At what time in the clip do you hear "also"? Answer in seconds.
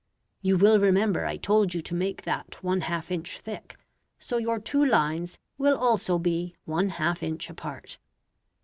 5.77-6.17